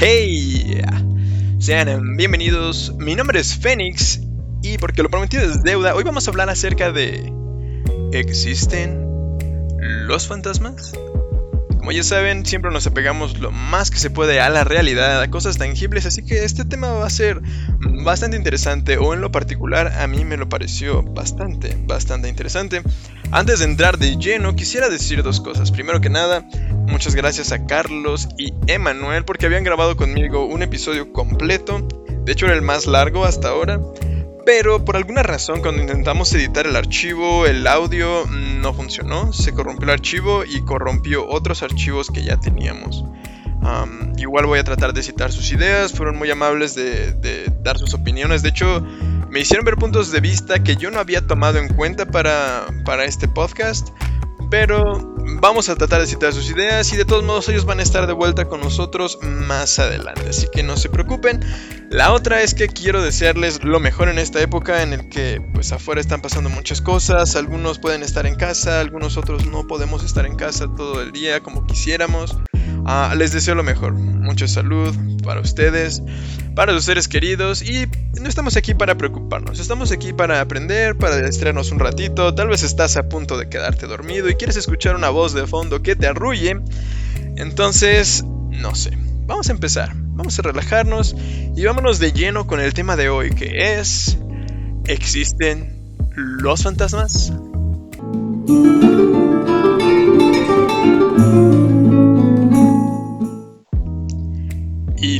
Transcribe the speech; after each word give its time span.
Hey, 0.00 0.80
sean 1.58 2.16
bienvenidos. 2.16 2.94
Mi 2.98 3.16
nombre 3.16 3.40
es 3.40 3.56
Fénix 3.56 4.20
y 4.62 4.78
porque 4.78 5.02
lo 5.02 5.10
prometido 5.10 5.42
es 5.42 5.64
deuda, 5.64 5.96
hoy 5.96 6.04
vamos 6.04 6.28
a 6.28 6.30
hablar 6.30 6.48
acerca 6.48 6.92
de 6.92 7.32
¿existen 8.12 9.04
los 9.80 10.28
fantasmas? 10.28 10.92
Como 11.78 11.90
ya 11.90 12.04
saben, 12.04 12.46
siempre 12.46 12.70
nos 12.70 12.86
apegamos 12.86 13.40
lo 13.40 13.50
más 13.50 13.90
que 13.90 13.98
se 13.98 14.08
puede 14.08 14.40
a 14.40 14.48
la 14.50 14.62
realidad, 14.62 15.20
a 15.20 15.30
cosas 15.30 15.58
tangibles, 15.58 16.06
así 16.06 16.24
que 16.24 16.44
este 16.44 16.64
tema 16.64 16.92
va 16.92 17.06
a 17.06 17.10
ser 17.10 17.40
bastante 17.80 18.36
interesante, 18.36 18.98
o 18.98 19.14
en 19.14 19.20
lo 19.20 19.32
particular 19.32 19.94
a 19.98 20.06
mí 20.06 20.24
me 20.24 20.36
lo 20.36 20.48
pareció 20.48 21.02
bastante, 21.02 21.76
bastante 21.86 22.28
interesante. 22.28 22.82
Antes 23.32 23.58
de 23.58 23.64
entrar 23.64 23.98
de 23.98 24.16
lleno, 24.16 24.54
quisiera 24.54 24.88
decir 24.88 25.22
dos 25.22 25.40
cosas. 25.40 25.70
Primero 25.70 26.00
que 26.00 26.08
nada, 26.08 26.46
muchas 26.98 27.14
gracias 27.14 27.52
a 27.52 27.64
Carlos 27.64 28.28
y 28.36 28.52
Emanuel 28.66 29.24
porque 29.24 29.46
habían 29.46 29.62
grabado 29.62 29.96
conmigo 29.96 30.44
un 30.46 30.64
episodio 30.64 31.12
completo, 31.12 31.86
de 32.24 32.32
hecho 32.32 32.46
era 32.46 32.56
el 32.56 32.62
más 32.62 32.86
largo 32.86 33.24
hasta 33.24 33.50
ahora. 33.50 33.80
Pero 34.44 34.84
por 34.84 34.96
alguna 34.96 35.22
razón 35.22 35.60
cuando 35.60 35.80
intentamos 35.80 36.34
editar 36.34 36.66
el 36.66 36.74
archivo, 36.74 37.46
el 37.46 37.64
audio 37.68 38.26
no 38.26 38.74
funcionó, 38.74 39.32
se 39.32 39.52
corrompió 39.52 39.84
el 39.84 39.92
archivo 39.92 40.42
y 40.44 40.64
corrompió 40.64 41.24
otros 41.28 41.62
archivos 41.62 42.10
que 42.10 42.24
ya 42.24 42.40
teníamos. 42.40 43.04
igual 44.16 44.46
voy 44.46 44.58
a 44.58 44.64
tratar 44.64 44.92
de 44.92 45.04
citar 45.04 45.30
sus 45.30 45.52
ideas, 45.52 45.92
fueron 45.92 46.18
muy 46.18 46.32
amables 46.32 46.74
de, 46.74 47.12
de, 47.12 47.44
dar 47.62 47.78
sus 47.78 47.94
opiniones, 47.94 48.42
de 48.42 48.48
hecho 48.48 48.84
me 49.30 49.38
hicieron 49.38 49.64
ver 49.64 49.76
puntos 49.76 50.10
de 50.10 50.18
vista 50.18 50.64
que 50.64 50.74
yo 50.74 50.90
no 50.90 50.98
había 50.98 51.24
tomado 51.24 51.58
en 51.58 51.68
cuenta 51.68 52.06
para, 52.06 52.66
para 52.84 53.04
este 53.04 53.28
podcast, 53.28 53.90
pero 54.50 55.17
vamos 55.40 55.68
a 55.68 55.76
tratar 55.76 56.00
de 56.00 56.06
citar 56.06 56.32
sus 56.32 56.50
ideas 56.50 56.92
y 56.92 56.96
de 56.96 57.04
todos 57.04 57.24
modos 57.24 57.48
ellos 57.48 57.64
van 57.64 57.80
a 57.80 57.82
estar 57.82 58.06
de 58.06 58.12
vuelta 58.12 58.46
con 58.46 58.60
nosotros 58.60 59.18
más 59.22 59.78
adelante, 59.78 60.28
así 60.28 60.48
que 60.52 60.62
no 60.62 60.76
se 60.76 60.88
preocupen. 60.88 61.40
La 61.90 62.12
otra 62.12 62.42
es 62.42 62.54
que 62.54 62.68
quiero 62.68 63.02
desearles 63.02 63.64
lo 63.64 63.80
mejor 63.80 64.08
en 64.08 64.18
esta 64.18 64.40
época 64.40 64.82
en 64.82 64.92
el 64.92 65.08
que 65.08 65.40
pues 65.54 65.72
afuera 65.72 66.00
están 66.00 66.20
pasando 66.20 66.50
muchas 66.50 66.80
cosas, 66.80 67.36
algunos 67.36 67.78
pueden 67.78 68.02
estar 68.02 68.26
en 68.26 68.34
casa, 68.34 68.80
algunos 68.80 69.16
otros 69.16 69.46
no 69.46 69.66
podemos 69.66 70.04
estar 70.04 70.26
en 70.26 70.36
casa 70.36 70.66
todo 70.76 71.00
el 71.02 71.12
día 71.12 71.40
como 71.40 71.66
quisiéramos. 71.66 72.36
Ah, 72.84 73.14
les 73.16 73.32
deseo 73.32 73.54
lo 73.54 73.62
mejor, 73.62 73.92
mucha 73.92 74.48
salud 74.48 74.94
para 75.22 75.40
ustedes, 75.40 76.02
para 76.54 76.72
sus 76.72 76.84
seres 76.84 77.08
queridos. 77.08 77.62
Y 77.62 77.86
no 78.20 78.28
estamos 78.28 78.56
aquí 78.56 78.74
para 78.74 78.96
preocuparnos, 78.96 79.60
estamos 79.60 79.92
aquí 79.92 80.12
para 80.12 80.40
aprender, 80.40 80.96
para 80.96 81.16
distraernos 81.20 81.70
un 81.70 81.78
ratito, 81.78 82.34
tal 82.34 82.48
vez 82.48 82.62
estás 82.62 82.96
a 82.96 83.08
punto 83.08 83.38
de 83.38 83.48
quedarte 83.48 83.86
dormido 83.86 84.28
y 84.28 84.34
quieres 84.34 84.56
escuchar 84.56 84.96
una 84.96 85.10
voz 85.10 85.34
de 85.34 85.46
fondo 85.46 85.82
que 85.82 85.96
te 85.96 86.06
arrulle, 86.06 86.60
entonces, 87.36 88.24
no 88.24 88.74
sé, 88.74 88.96
vamos 89.26 89.48
a 89.48 89.52
empezar, 89.52 89.92
vamos 89.94 90.38
a 90.38 90.42
relajarnos 90.42 91.14
y 91.54 91.64
vámonos 91.64 91.98
de 91.98 92.12
lleno 92.12 92.46
con 92.46 92.60
el 92.60 92.74
tema 92.74 92.96
de 92.96 93.08
hoy 93.08 93.30
que 93.30 93.78
es, 93.78 94.18
¿existen 94.86 95.78
los 96.16 96.62
fantasmas? 96.62 97.32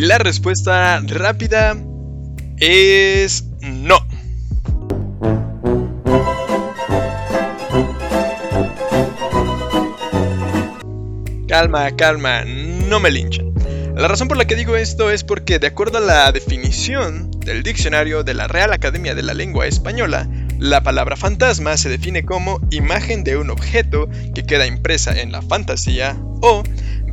La 0.09 0.17
respuesta 0.17 1.03
rápida 1.07 1.77
es 2.57 3.45
no. 3.61 3.99
Calma, 11.47 11.95
calma, 11.95 12.43
no 12.47 13.01
me 13.01 13.11
linchan. 13.11 13.53
La 13.97 14.09
razón 14.09 14.29
por 14.29 14.39
la 14.39 14.47
que 14.47 14.57
digo 14.57 14.77
esto 14.77 15.11
es 15.11 15.25
porque 15.25 15.59
de 15.59 15.67
acuerdo 15.67 15.99
a 15.99 16.01
la 16.01 16.33
definición 16.33 17.31
del 17.41 17.63
diccionario 17.63 18.23
de 18.25 18.33
la 18.33 18.49
Real 18.49 18.73
Academia 18.73 19.15
de 19.15 19.23
la 19.23 19.35
Lengua 19.35 19.67
Española, 19.67 20.27
la 20.59 20.83
palabra 20.83 21.17
fantasma 21.17 21.77
se 21.77 21.91
define 21.91 22.25
como 22.25 22.61
imagen 22.71 23.25
de 23.25 23.37
un 23.37 23.51
objeto 23.51 24.09
que 24.35 24.45
queda 24.45 24.67
impresa 24.67 25.21
en 25.21 25.33
la 25.33 25.43
fantasía 25.43 26.17
o 26.41 26.63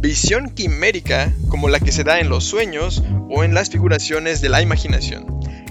visión 0.05 0.51
quimérica 0.51 1.33
como 1.49 1.67
la 1.67 1.79
que 1.79 1.91
se 1.91 2.03
da 2.03 2.19
en 2.19 2.29
los 2.29 2.43
sueños 2.43 3.03
o 3.29 3.43
en 3.43 3.55
las 3.55 3.69
figuraciones 3.69 4.39
de 4.39 4.49
la 4.49 4.61
imaginación. 4.61 5.25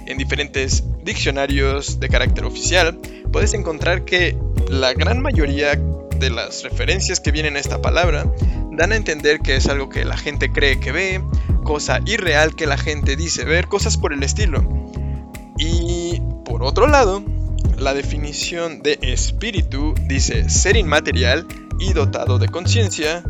En 0.06 0.18
diferentes 0.18 0.82
diccionarios 1.04 2.00
de 2.00 2.08
carácter 2.08 2.44
oficial 2.44 2.98
puedes 3.32 3.54
encontrar 3.54 4.04
que 4.04 4.36
la 4.68 4.92
gran 4.92 5.22
mayoría 5.22 5.76
de 6.18 6.30
las 6.30 6.64
referencias 6.64 7.20
que 7.20 7.30
vienen 7.30 7.56
a 7.56 7.60
esta 7.60 7.80
palabra 7.80 8.26
dan 8.72 8.92
a 8.92 8.96
entender 8.96 9.38
que 9.38 9.54
es 9.54 9.68
algo 9.68 9.88
que 9.88 10.04
la 10.04 10.16
gente 10.16 10.50
cree 10.50 10.80
que 10.80 10.90
ve, 10.90 11.22
cosa 11.62 12.00
irreal 12.04 12.56
que 12.56 12.66
la 12.66 12.76
gente 12.76 13.14
dice 13.14 13.44
ver, 13.44 13.68
cosas 13.68 13.96
por 13.96 14.12
el 14.12 14.24
estilo. 14.24 14.90
Y 15.58 16.20
por 16.44 16.64
otro 16.64 16.88
lado, 16.88 17.22
la 17.78 17.94
definición 17.94 18.82
de 18.82 18.98
espíritu 19.00 19.94
dice 20.08 20.50
ser 20.50 20.76
inmaterial 20.76 21.46
y 21.78 21.92
dotado 21.92 22.38
de 22.38 22.48
conciencia, 22.48 23.22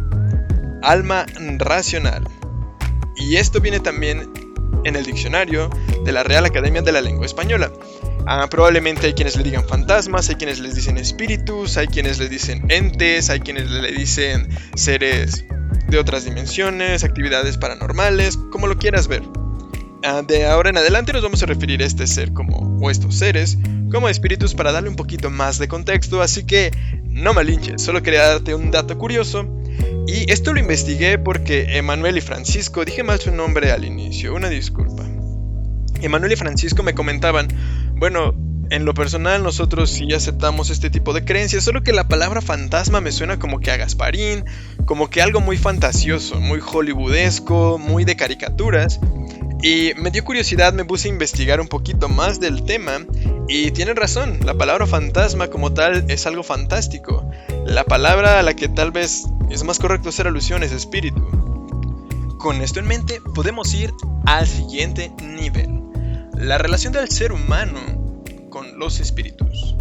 alma 0.84 1.27
racional. 1.59 2.28
Y 3.17 3.37
esto 3.37 3.61
viene 3.61 3.81
también 3.81 4.31
en 4.84 4.97
el 4.97 5.05
diccionario 5.05 5.71
de 6.05 6.12
la 6.12 6.22
Real 6.22 6.45
Academia 6.45 6.83
de 6.83 6.93
la 6.93 7.00
Lengua 7.00 7.27
Española. 7.27 7.72
Ah, 8.27 8.47
probablemente 8.49 9.06
hay 9.06 9.12
quienes 9.12 9.37
le 9.37 9.43
digan 9.43 9.67
fantasmas, 9.67 10.28
hay 10.28 10.37
quienes 10.37 10.59
les 10.61 10.75
dicen 10.75 10.97
espíritus, 10.97 11.77
hay 11.77 11.89
quienes 11.89 12.19
le 12.19 12.28
dicen 12.28 12.65
entes, 12.71 13.28
hay 13.28 13.41
quienes 13.41 13.71
le 13.71 13.93
dicen 13.93 14.49
seres 14.75 15.44
de 15.89 15.99
otras 15.99 16.25
dimensiones, 16.25 17.05
actividades 17.05 17.59
paranormales, 17.59 18.39
como 18.50 18.67
lo 18.67 18.78
quieras 18.78 19.09
ver. 19.09 19.23
Ah, 20.03 20.23
de 20.27 20.47
ahora 20.47 20.71
en 20.71 20.78
adelante 20.78 21.12
nos 21.12 21.23
vamos 21.23 21.43
a 21.43 21.47
referir 21.47 21.83
a 21.83 21.87
este 21.87 22.06
ser 22.06 22.33
como, 22.33 22.78
o 22.81 22.91
estos 22.91 23.17
seres, 23.17 23.59
como 23.91 24.09
espíritus 24.09 24.55
para 24.55 24.73
darle 24.73 24.89
un 24.89 24.97
poquito 24.97 25.31
más 25.31 25.59
de 25.59 25.69
contexto, 25.69 26.21
así 26.21 26.44
que 26.44 26.71
no 27.05 27.33
me 27.33 27.44
linches, 27.44 27.83
solo 27.83 28.03
quería 28.03 28.27
darte 28.27 28.55
un 28.55 28.71
dato 28.71 28.99
curioso 28.99 29.47
y 30.07 30.31
esto 30.31 30.53
lo 30.53 30.61
investigué 30.61 31.19
porque 31.19 31.77
Emanuel 31.77 32.19
y 32.19 32.21
Francisco, 32.21 32.85
dije 32.85 33.03
mal 33.03 33.21
su 33.21 33.31
nombre 33.31 33.73
al 33.73 33.85
inicio, 33.85 34.35
una 34.35 34.49
disculpa. 34.49 35.05
Emanuel 36.03 36.33
y 36.33 36.37
Francisco 36.37 36.83
me 36.83 36.95
comentaban, 36.95 37.49
bueno, 37.97 38.35
en 38.71 38.85
lo 38.85 38.95
personal 38.95 39.43
nosotros 39.43 39.91
sí 39.91 40.13
aceptamos 40.13 40.71
este 40.71 40.91
tipo 40.91 41.13
de 41.13 41.25
creencias, 41.25 41.65
solo 41.65 41.83
que 41.83 41.93
la 41.93 42.09
palabra 42.09 42.41
fantasma 42.41 43.01
me 43.01 43.13
suena 43.13 43.39
como 43.39 43.61
que 43.61 43.71
a 43.71 43.77
Gasparín, 43.77 44.45
como 44.85 45.11
que 45.11 45.23
algo 45.23 45.41
muy 45.41 45.57
fantasioso, 45.57 46.41
muy 46.41 46.61
hollywoodesco, 46.61 47.79
muy 47.79 48.05
de 48.05 48.17
caricaturas. 48.17 49.01
Y 49.63 49.93
me 49.97 50.11
dio 50.11 50.25
curiosidad, 50.25 50.75
me 50.75 50.85
puse 50.85 51.09
a 51.09 51.13
investigar 51.13 51.61
un 51.61 51.69
poquito 51.69 52.11
más 52.11 52.39
del 52.39 52.65
tema 52.65 53.07
y 53.49 53.71
tienen 53.71 53.97
razón, 53.97 54.41
la 54.45 54.55
palabra 54.55 54.87
fantasma 54.87 55.49
como 55.49 55.73
tal 55.73 56.05
es 56.09 56.27
algo 56.27 56.43
fantástico. 56.43 57.31
La 57.65 57.85
palabra 57.85 58.39
a 58.39 58.43
la 58.43 58.55
que 58.55 58.69
tal 58.69 58.91
vez 58.91 59.25
es 59.50 59.65
más 59.65 59.78
correcto 59.78 60.09
hacer 60.09 60.27
alusión 60.27 60.62
es 60.62 60.72
espíritu. 60.72 61.22
Con 62.38 62.60
esto 62.60 62.81
en 62.81 62.87
mente 62.87 63.21
podemos 63.34 63.72
ir 63.75 63.93
al 64.27 64.47
siguiente 64.47 65.12
nivel. 65.22 65.81
La 66.34 66.59
relación 66.59 66.93
del 66.93 67.09
ser 67.09 67.32
humano 67.32 68.22
con 68.50 68.78
los 68.78 69.00
espíritus. 69.00 69.75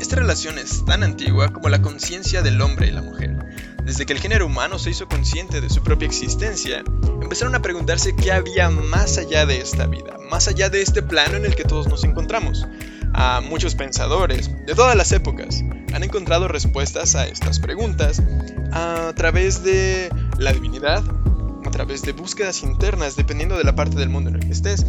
Esta 0.00 0.16
relación 0.16 0.58
es 0.58 0.84
tan 0.86 1.02
antigua 1.02 1.52
como 1.52 1.68
la 1.68 1.82
conciencia 1.82 2.42
del 2.42 2.60
hombre 2.60 2.88
y 2.88 2.90
la 2.90 3.02
mujer. 3.02 3.38
Desde 3.84 4.06
que 4.06 4.12
el 4.12 4.20
género 4.20 4.46
humano 4.46 4.78
se 4.78 4.90
hizo 4.90 5.08
consciente 5.08 5.60
de 5.60 5.68
su 5.68 5.82
propia 5.82 6.06
existencia, 6.06 6.82
empezaron 7.20 7.54
a 7.54 7.62
preguntarse 7.62 8.14
qué 8.14 8.32
había 8.32 8.70
más 8.70 9.18
allá 9.18 9.46
de 9.46 9.60
esta 9.60 9.86
vida, 9.86 10.16
más 10.30 10.48
allá 10.48 10.70
de 10.70 10.82
este 10.82 11.02
plano 11.02 11.36
en 11.36 11.44
el 11.44 11.54
que 11.54 11.64
todos 11.64 11.88
nos 11.88 12.04
encontramos. 12.04 12.66
A 13.12 13.40
muchos 13.40 13.74
pensadores 13.74 14.50
de 14.66 14.74
todas 14.74 14.96
las 14.96 15.12
épocas 15.12 15.62
han 15.92 16.04
encontrado 16.04 16.48
respuestas 16.48 17.16
a 17.16 17.26
estas 17.26 17.58
preguntas 17.58 18.22
a 18.72 19.12
través 19.16 19.64
de 19.64 20.10
la 20.38 20.52
divinidad, 20.52 21.02
a 21.64 21.70
través 21.70 22.02
de 22.02 22.12
búsquedas 22.12 22.62
internas 22.62 23.16
dependiendo 23.16 23.58
de 23.58 23.64
la 23.64 23.74
parte 23.74 23.96
del 23.96 24.08
mundo 24.08 24.30
en 24.30 24.36
el 24.36 24.42
que 24.42 24.52
estés. 24.52 24.86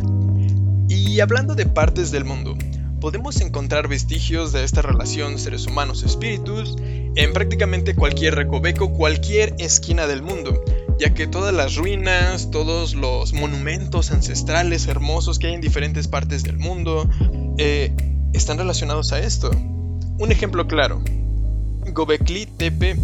Y 0.88 1.20
hablando 1.20 1.56
de 1.56 1.66
partes 1.66 2.12
del 2.12 2.26
mundo, 2.26 2.56
podemos 3.02 3.42
encontrar 3.42 3.88
vestigios 3.88 4.54
de 4.54 4.64
esta 4.64 4.82
relación 4.82 5.40
seres 5.40 5.66
humanos-espíritus 5.66 6.76
en 7.16 7.34
prácticamente 7.34 7.96
cualquier 7.96 8.36
recoveco, 8.36 8.94
cualquier 8.94 9.56
esquina 9.58 10.06
del 10.06 10.22
mundo, 10.22 10.64
ya 11.00 11.14
que 11.14 11.28
todas 11.28 11.54
las 11.54 11.76
ruinas, 11.76 12.52
todos 12.52 12.94
los 12.94 13.34
monumentos 13.34 14.12
ancestrales 14.12 14.88
hermosos 14.88 15.40
que 15.40 15.48
hay 15.48 15.56
en 15.56 15.62
diferentes 15.62 16.08
partes 16.08 16.44
del 16.44 16.58
mundo, 16.58 17.10
eh, 17.58 17.92
están 18.34 18.58
relacionados 18.58 19.12
a 19.12 19.20
esto. 19.20 19.52
Un 20.20 20.32
ejemplo 20.32 20.68
claro, 20.68 21.02
Gobekli 21.88 22.46
Tepe 22.46 22.96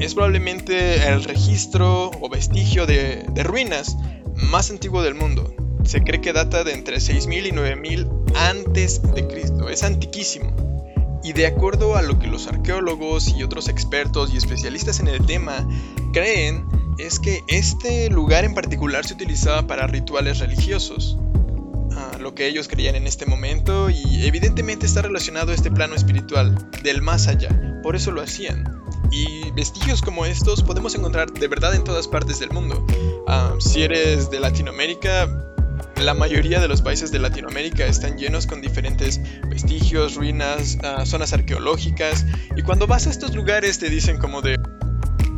es 0.00 0.14
probablemente 0.14 1.08
el 1.08 1.24
registro 1.24 2.10
o 2.20 2.28
vestigio 2.28 2.86
de, 2.86 3.24
ruinas 3.44 3.96
más 4.50 4.70
antiguo 4.70 5.02
del 5.02 5.14
mundo. 5.14 5.54
Se 5.84 6.02
cree 6.02 6.20
que 6.20 6.32
data 6.32 6.64
de 6.64 6.72
entre 6.72 7.00
6000 7.00 7.46
y 7.46 7.52
9000 7.52 8.08
antes 8.34 9.00
de 9.14 9.26
Cristo. 9.26 9.68
Es 9.68 9.84
antiquísimo. 9.84 10.54
Y 11.22 11.32
de 11.32 11.46
acuerdo 11.46 11.96
a 11.96 12.02
lo 12.02 12.18
que 12.18 12.26
los 12.26 12.46
arqueólogos 12.46 13.28
y 13.28 13.42
otros 13.42 13.68
expertos 13.68 14.32
y 14.32 14.36
especialistas 14.36 15.00
en 15.00 15.08
el 15.08 15.24
tema 15.24 15.66
creen, 16.12 16.64
es 16.98 17.18
que 17.18 17.42
este 17.48 18.10
lugar 18.10 18.44
en 18.44 18.54
particular 18.54 19.04
se 19.04 19.14
utilizaba 19.14 19.66
para 19.66 19.86
rituales 19.86 20.38
religiosos, 20.38 21.18
que 22.36 22.46
ellos 22.46 22.68
creían 22.68 22.94
en 22.94 23.08
este 23.08 23.26
momento 23.26 23.90
y 23.90 24.24
evidentemente 24.24 24.86
está 24.86 25.02
relacionado 25.02 25.50
a 25.50 25.54
este 25.56 25.72
plano 25.72 25.96
espiritual, 25.96 26.54
del 26.84 27.02
más 27.02 27.26
allá, 27.26 27.48
por 27.82 27.96
eso 27.96 28.12
lo 28.12 28.22
hacían. 28.22 28.80
Y 29.10 29.50
vestigios 29.52 30.02
como 30.02 30.26
estos 30.26 30.62
podemos 30.62 30.94
encontrar 30.94 31.32
de 31.32 31.48
verdad 31.48 31.74
en 31.74 31.82
todas 31.82 32.06
partes 32.06 32.38
del 32.38 32.50
mundo. 32.50 32.86
Ah, 33.26 33.54
si 33.58 33.82
eres 33.82 34.30
de 34.30 34.38
Latinoamérica, 34.38 35.28
la 36.02 36.14
mayoría 36.14 36.60
de 36.60 36.68
los 36.68 36.82
países 36.82 37.10
de 37.10 37.18
Latinoamérica 37.18 37.86
están 37.86 38.18
llenos 38.18 38.46
con 38.46 38.60
diferentes 38.60 39.20
vestigios, 39.48 40.14
ruinas, 40.14 40.78
ah, 40.82 41.06
zonas 41.06 41.32
arqueológicas. 41.32 42.26
Y 42.56 42.62
cuando 42.62 42.86
vas 42.86 43.06
a 43.06 43.10
estos 43.10 43.34
lugares 43.34 43.78
te 43.78 43.88
dicen 43.88 44.18
como 44.18 44.42
de, 44.42 44.56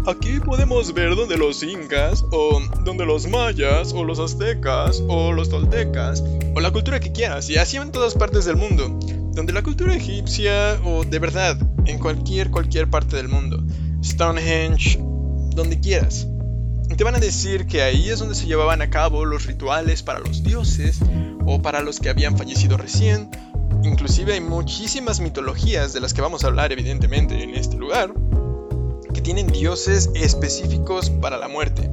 Aquí 0.08 0.40
podemos 0.40 0.94
ver 0.94 1.14
donde 1.14 1.37
los 1.37 1.62
incas, 1.62 2.25
o 2.32 2.62
donde 2.82 3.05
los 3.05 3.28
mayas, 3.28 3.93
o 3.93 4.05
los 4.05 4.19
aztecas, 4.19 5.02
o 5.06 5.32
los 5.32 5.50
toltecas, 5.50 6.25
o 6.55 6.60
la 6.60 6.70
cultura 6.70 6.99
que 6.99 7.12
quieras, 7.12 7.50
y 7.50 7.58
así 7.58 7.76
en 7.76 7.93
todas 7.93 8.14
partes 8.14 8.46
del 8.46 8.56
mundo, 8.56 8.99
donde 9.34 9.52
la 9.52 9.62
cultura 9.62 9.94
egipcia, 9.94 10.81
o 10.82 11.05
de 11.05 11.19
verdad, 11.19 11.58
en 11.84 11.99
cualquier, 11.99 12.50
cualquier 12.50 12.88
parte 12.88 13.16
del 13.16 13.28
mundo, 13.28 13.62
Stonehenge, 14.02 14.99
donde 15.55 15.78
quieras. 15.78 16.26
Te 16.96 17.05
van 17.05 17.16
a 17.16 17.20
decir 17.20 17.66
que 17.66 17.82
ahí 17.82 18.08
es 18.08 18.19
donde 18.19 18.34
se 18.34 18.46
llevaban 18.46 18.81
a 18.81 18.88
cabo 18.88 19.26
los 19.26 19.44
rituales 19.44 20.02
para 20.02 20.20
los 20.20 20.43
dioses, 20.43 21.00
o 21.44 21.60
para 21.60 21.82
los 21.82 22.00
que 22.00 22.08
habían 22.08 22.38
fallecido 22.38 22.78
recién, 22.78 23.28
Inclusive 23.82 24.34
hay 24.34 24.40
muchísimas 24.40 25.20
mitologías 25.20 25.93
de 25.93 26.00
las 26.00 26.12
que 26.12 26.20
vamos 26.20 26.43
a 26.43 26.49
hablar 26.49 26.72
evidentemente 26.72 27.43
en 27.43 27.55
este 27.55 27.76
lugar, 27.76 28.12
tienen 29.28 29.48
dioses 29.48 30.08
específicos 30.14 31.10
para 31.10 31.36
la 31.36 31.48
muerte, 31.48 31.90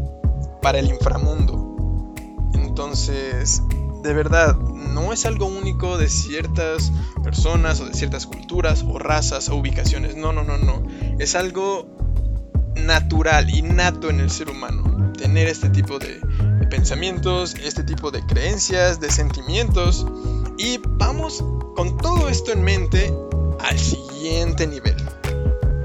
para 0.62 0.80
el 0.80 0.88
inframundo. 0.88 2.16
Entonces, 2.54 3.62
de 4.04 4.14
verdad, 4.14 4.56
no 4.56 5.12
es 5.12 5.26
algo 5.26 5.46
único 5.46 5.98
de 5.98 6.08
ciertas 6.08 6.94
personas 7.26 7.82
o 7.82 7.88
de 7.88 7.94
ciertas 7.94 8.26
culturas 8.26 8.86
o 8.88 9.00
razas 9.00 9.50
o 9.50 9.58
ubicaciones. 9.58 10.16
No, 10.16 10.32
no, 10.32 10.46
no, 10.46 10.58
no. 10.58 10.82
Es 11.20 11.36
algo 11.36 11.86
natural, 12.78 13.50
innato 13.50 14.10
en 14.10 14.22
el 14.22 14.32
ser 14.32 14.50
humano. 14.50 15.12
Tener 15.18 15.50
este 15.50 15.70
tipo 15.70 16.00
de, 16.00 16.22
de 16.22 16.68
pensamientos, 16.68 17.56
este 17.56 17.84
tipo 17.84 18.12
de 18.12 18.26
creencias, 18.26 19.02
de 19.02 19.12
sentimientos. 19.12 20.08
Y 20.58 20.80
vamos 20.88 21.44
con 21.76 21.98
todo 21.98 22.30
esto 22.30 22.54
en 22.54 22.64
mente 22.64 23.14
al 23.60 23.78
siguiente 23.78 24.68
nivel. 24.68 24.96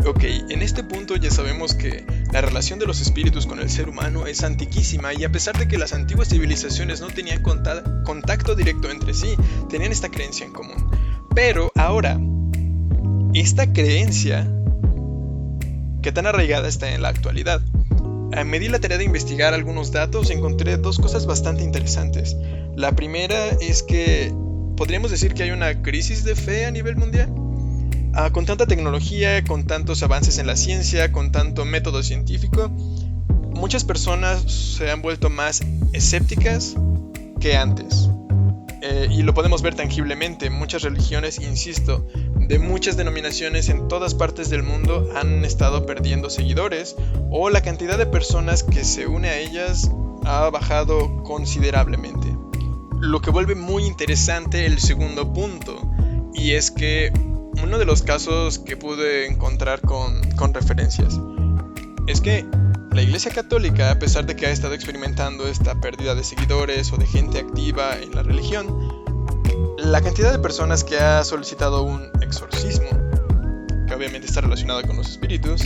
Ok, 0.06 0.24
en 0.48 0.62
este 0.62 0.82
punto 0.82 1.16
ya 1.16 1.30
sabemos 1.30 1.74
que 1.74 2.04
la 2.32 2.40
relación 2.40 2.78
de 2.78 2.86
los 2.86 3.00
espíritus 3.00 3.46
con 3.46 3.60
el 3.60 3.68
ser 3.68 3.88
humano 3.88 4.26
es 4.26 4.42
antiquísima 4.42 5.12
y 5.12 5.24
a 5.24 5.30
pesar 5.30 5.58
de 5.58 5.68
que 5.68 5.78
las 5.78 5.92
antiguas 5.92 6.28
civilizaciones 6.28 7.00
no 7.00 7.08
tenían 7.08 7.42
contacto 7.42 8.54
directo 8.54 8.90
entre 8.90 9.12
sí, 9.12 9.34
tenían 9.68 9.92
esta 9.92 10.10
creencia 10.10 10.46
en 10.46 10.52
común. 10.52 10.90
Pero 11.34 11.70
ahora, 11.76 12.18
esta 13.34 13.72
creencia, 13.72 14.50
¿qué 16.02 16.12
tan 16.12 16.26
arraigada 16.26 16.66
está 16.66 16.92
en 16.92 17.02
la 17.02 17.08
actualidad? 17.08 17.60
Eh, 18.32 18.44
me 18.44 18.58
di 18.58 18.68
la 18.68 18.78
tarea 18.78 18.98
de 18.98 19.04
investigar 19.04 19.54
algunos 19.54 19.92
datos 19.92 20.30
encontré 20.30 20.76
dos 20.76 20.98
cosas 20.98 21.26
bastante 21.26 21.62
interesantes. 21.62 22.36
La 22.76 22.92
primera 22.92 23.48
es 23.60 23.82
que 23.82 24.32
podríamos 24.76 25.10
decir 25.10 25.34
que 25.34 25.42
hay 25.42 25.50
una 25.50 25.82
crisis 25.82 26.24
de 26.24 26.36
fe 26.36 26.64
a 26.64 26.70
nivel 26.70 26.96
mundial. 26.96 27.32
Ah, 28.12 28.30
con 28.32 28.44
tanta 28.44 28.66
tecnología, 28.66 29.44
con 29.44 29.66
tantos 29.66 30.02
avances 30.02 30.38
en 30.38 30.46
la 30.46 30.56
ciencia, 30.56 31.12
con 31.12 31.30
tanto 31.30 31.64
método 31.64 32.02
científico, 32.02 32.68
muchas 32.68 33.84
personas 33.84 34.42
se 34.42 34.90
han 34.90 35.00
vuelto 35.00 35.30
más 35.30 35.60
escépticas 35.92 36.74
que 37.40 37.56
antes. 37.56 38.10
Eh, 38.82 39.08
y 39.10 39.22
lo 39.22 39.34
podemos 39.34 39.62
ver 39.62 39.74
tangiblemente. 39.74 40.50
Muchas 40.50 40.82
religiones, 40.82 41.38
insisto, 41.38 42.06
de 42.34 42.58
muchas 42.58 42.96
denominaciones 42.96 43.68
en 43.68 43.88
todas 43.88 44.14
partes 44.14 44.50
del 44.50 44.62
mundo 44.62 45.08
han 45.14 45.44
estado 45.44 45.86
perdiendo 45.86 46.30
seguidores 46.30 46.96
o 47.30 47.50
la 47.50 47.60
cantidad 47.60 47.98
de 47.98 48.06
personas 48.06 48.62
que 48.64 48.84
se 48.84 49.06
une 49.06 49.28
a 49.28 49.38
ellas 49.38 49.90
ha 50.24 50.48
bajado 50.50 51.22
considerablemente. 51.22 52.26
Lo 53.00 53.20
que 53.20 53.30
vuelve 53.30 53.54
muy 53.54 53.84
interesante 53.84 54.66
el 54.66 54.78
segundo 54.80 55.32
punto, 55.32 55.90
y 56.34 56.52
es 56.52 56.70
que 56.70 57.12
uno 57.62 57.78
de 57.78 57.84
los 57.84 58.02
casos 58.02 58.58
que 58.58 58.76
pude 58.76 59.26
encontrar 59.26 59.80
con, 59.80 60.20
con 60.32 60.54
referencias 60.54 61.18
es 62.06 62.20
que 62.20 62.46
la 62.92 63.02
Iglesia 63.02 63.30
Católica, 63.30 63.92
a 63.92 63.98
pesar 63.98 64.26
de 64.26 64.34
que 64.34 64.46
ha 64.46 64.50
estado 64.50 64.74
experimentando 64.74 65.46
esta 65.46 65.80
pérdida 65.80 66.14
de 66.14 66.24
seguidores 66.24 66.92
o 66.92 66.96
de 66.96 67.06
gente 67.06 67.38
activa 67.38 67.96
en 67.96 68.14
la 68.14 68.22
religión, 68.22 68.66
la 69.78 70.00
cantidad 70.00 70.32
de 70.32 70.38
personas 70.40 70.82
que 70.82 70.98
ha 70.98 71.22
solicitado 71.22 71.82
un 71.84 72.10
exorcismo, 72.20 72.88
que 73.86 73.94
obviamente 73.94 74.26
está 74.26 74.40
relacionado 74.40 74.82
con 74.82 74.96
los 74.96 75.08
espíritus, 75.08 75.62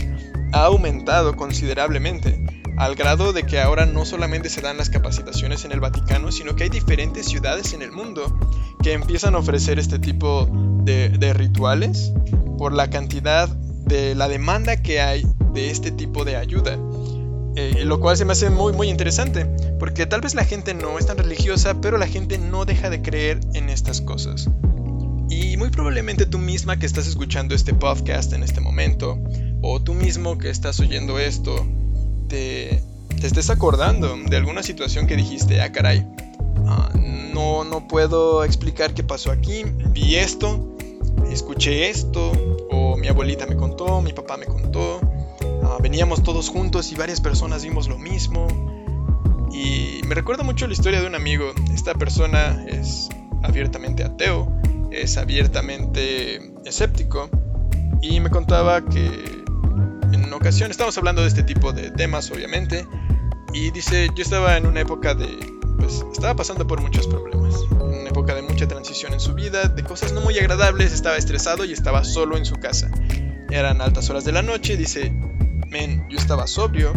ha 0.53 0.65
aumentado 0.65 1.35
considerablemente, 1.35 2.45
al 2.77 2.95
grado 2.95 3.31
de 3.33 3.43
que 3.43 3.59
ahora 3.59 3.85
no 3.85 4.05
solamente 4.05 4.49
se 4.49 4.61
dan 4.61 4.77
las 4.77 4.89
capacitaciones 4.89 5.65
en 5.65 5.71
el 5.71 5.79
Vaticano, 5.79 6.31
sino 6.31 6.55
que 6.55 6.63
hay 6.63 6.69
diferentes 6.69 7.25
ciudades 7.27 7.73
en 7.73 7.81
el 7.81 7.91
mundo 7.91 8.37
que 8.83 8.93
empiezan 8.93 9.35
a 9.35 9.39
ofrecer 9.39 9.79
este 9.79 9.99
tipo 9.99 10.49
de, 10.83 11.33
rituales 11.33 12.11
por 12.57 12.73
la 12.73 12.89
cantidad 12.89 13.47
de 13.49 14.15
la 14.15 14.27
demanda 14.27 14.81
que 14.81 15.01
hay 15.01 15.25
de 15.53 15.71
este 15.71 15.91
tipo 15.91 16.25
de 16.25 16.35
ayuda. 16.35 16.77
Eh, 17.57 17.83
lo 17.85 18.01
cual 18.01 18.17
se 18.17 18.25
me 18.25 18.33
hace 18.33 18.49
muy 18.49 18.73
muy 18.73 18.89
interesante, 18.89 19.45
porque 19.79 20.05
tal 20.05 20.19
vez 20.19 20.35
la 20.35 20.43
gente 20.43 20.73
no 20.73 20.99
es 20.99 21.05
tan 21.05 21.17
religiosa, 21.17 21.79
pero 21.79 21.97
la 21.97 22.07
gente 22.07 22.37
no 22.37 22.65
deja 22.65 22.89
de 22.89 23.01
creer 23.01 23.39
en 23.53 23.69
estas 23.69 24.01
cosas. 24.01 24.49
Y 25.29 25.55
muy 25.55 25.69
probablemente 25.69 26.25
tú 26.25 26.37
misma 26.37 26.77
que 26.77 26.85
estás 26.85 27.07
escuchando 27.07 27.55
este 27.55 27.73
podcast 27.73 28.33
en 28.33 28.43
este 28.43 28.59
momento, 28.59 29.17
o 29.61 29.81
tú 29.81 29.93
mismo 29.93 30.37
que 30.37 30.49
estás 30.49 30.81
oyendo 30.81 31.17
esto, 31.17 31.65
te, 32.27 32.83
te 33.19 33.27
estés 33.27 33.49
acordando 33.49 34.15
de 34.15 34.37
alguna 34.37 34.63
situación 34.63 35.07
que 35.07 35.15
dijiste, 35.15 35.61
ah 35.61 35.71
caray, 35.71 36.05
ah, 36.67 36.91
no, 37.33 37.63
no 37.63 37.87
puedo 37.87 38.43
explicar 38.43 38.93
qué 38.93 39.03
pasó 39.03 39.31
aquí, 39.31 39.63
vi 39.91 40.15
esto, 40.15 40.75
escuché 41.31 41.89
esto, 41.89 42.31
o 42.71 42.97
mi 42.97 43.07
abuelita 43.07 43.45
me 43.45 43.55
contó, 43.55 44.01
mi 44.01 44.13
papá 44.13 44.37
me 44.37 44.45
contó, 44.45 45.01
ah, 45.63 45.77
veníamos 45.81 46.23
todos 46.23 46.49
juntos 46.49 46.91
y 46.91 46.95
varias 46.95 47.21
personas 47.21 47.63
vimos 47.63 47.87
lo 47.87 47.97
mismo. 47.97 48.47
Y 49.51 50.01
me 50.05 50.15
recuerda 50.15 50.43
mucho 50.43 50.67
la 50.67 50.73
historia 50.73 50.99
de 50.99 51.07
un 51.07 51.15
amigo, 51.15 51.45
esta 51.73 51.93
persona 51.93 52.65
es 52.67 53.09
abiertamente 53.41 54.03
ateo, 54.03 54.51
es 54.91 55.17
abiertamente 55.17 56.51
escéptico, 56.65 57.29
y 58.01 58.19
me 58.19 58.29
contaba 58.29 58.83
que 58.83 59.44
ocasión, 60.35 60.71
estamos 60.71 60.97
hablando 60.97 61.21
de 61.21 61.27
este 61.27 61.43
tipo 61.43 61.71
de 61.71 61.91
temas 61.91 62.29
obviamente, 62.31 62.87
y 63.53 63.71
dice, 63.71 64.09
yo 64.15 64.23
estaba 64.23 64.57
en 64.57 64.65
una 64.65 64.81
época 64.81 65.15
de 65.15 65.27
pues 65.77 66.05
estaba 66.11 66.35
pasando 66.35 66.65
por 66.65 66.81
muchos 66.81 67.07
problemas. 67.07 67.55
Una 67.79 68.09
época 68.09 68.33
de 68.33 68.41
mucha 68.41 68.67
transición 68.67 69.13
en 69.13 69.19
su 69.19 69.33
vida, 69.33 69.67
de 69.67 69.83
cosas 69.83 70.13
no 70.13 70.21
muy 70.21 70.37
agradables, 70.37 70.93
estaba 70.93 71.17
estresado 71.17 71.65
y 71.65 71.73
estaba 71.73 72.03
solo 72.03 72.37
en 72.37 72.45
su 72.45 72.55
casa. 72.55 72.89
Eran 73.49 73.81
altas 73.81 74.09
horas 74.09 74.25
de 74.25 74.31
la 74.31 74.41
noche, 74.41 74.77
dice, 74.77 75.11
men, 75.69 76.07
yo 76.09 76.17
estaba 76.17 76.47
sobrio, 76.47 76.93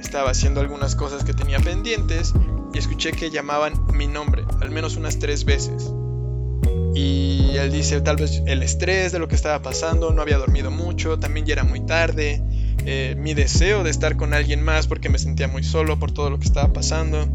estaba 0.00 0.30
haciendo 0.30 0.60
algunas 0.60 0.96
cosas 0.96 1.24
que 1.24 1.32
tenía 1.32 1.60
pendientes 1.60 2.32
y 2.74 2.78
escuché 2.78 3.12
que 3.12 3.30
llamaban 3.30 3.74
mi 3.92 4.06
nombre, 4.06 4.44
al 4.60 4.70
menos 4.70 4.96
unas 4.96 5.18
tres 5.18 5.44
veces. 5.44 5.92
Y 6.94 7.56
él 7.56 7.70
dice, 7.70 8.00
tal 8.00 8.16
vez 8.16 8.42
el 8.46 8.62
estrés 8.62 9.12
de 9.12 9.18
lo 9.18 9.28
que 9.28 9.36
estaba 9.36 9.62
pasando, 9.62 10.10
no 10.12 10.22
había 10.22 10.38
dormido 10.38 10.70
mucho, 10.70 11.18
también 11.18 11.46
ya 11.46 11.52
era 11.52 11.64
muy 11.64 11.84
tarde, 11.86 12.42
eh, 12.90 13.14
mi 13.16 13.34
deseo 13.34 13.84
de 13.84 13.90
estar 13.90 14.16
con 14.16 14.32
alguien 14.34 14.62
más 14.62 14.86
porque 14.86 15.08
me 15.08 15.18
sentía 15.18 15.46
muy 15.46 15.62
solo 15.62 15.98
por 15.98 16.12
todo 16.12 16.30
lo 16.30 16.38
que 16.38 16.46
estaba 16.46 16.72
pasando 16.72 17.28